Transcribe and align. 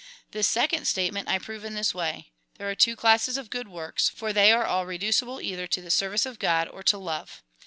This 0.31 0.47
second 0.47 0.87
statement 0.87 1.29
I 1.29 1.37
prove 1.37 1.63
in 1.63 1.75
this 1.75 1.93
way: 1.93 2.31
There 2.57 2.67
are 2.67 2.73
two 2.73 2.95
classes 2.95 3.37
of 3.37 3.51
good 3.51 3.67
works; 3.67 4.09
for 4.09 4.33
they 4.33 4.51
are 4.51 4.65
all 4.65 4.87
reducible 4.87 5.39
either 5.39 5.67
to 5.67 5.79
the 5.83 5.91
service 5.91 6.25
of 6.25 6.39
God 6.39 6.67
or 6.69 6.81
to 6.81 6.97
love. 6.97 7.43